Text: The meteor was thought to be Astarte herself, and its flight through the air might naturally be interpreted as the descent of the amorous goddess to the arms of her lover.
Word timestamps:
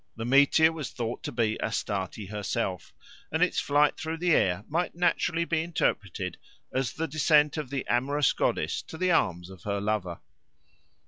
The 0.15 0.25
meteor 0.25 0.71
was 0.71 0.89
thought 0.89 1.21
to 1.21 1.31
be 1.31 1.61
Astarte 1.61 2.27
herself, 2.29 2.91
and 3.31 3.43
its 3.43 3.59
flight 3.59 3.97
through 3.99 4.17
the 4.17 4.33
air 4.33 4.65
might 4.67 4.95
naturally 4.95 5.45
be 5.45 5.61
interpreted 5.61 6.37
as 6.73 6.93
the 6.93 7.07
descent 7.07 7.55
of 7.55 7.69
the 7.69 7.85
amorous 7.87 8.33
goddess 8.33 8.81
to 8.81 8.97
the 8.97 9.11
arms 9.11 9.51
of 9.51 9.61
her 9.61 9.79
lover. 9.79 10.17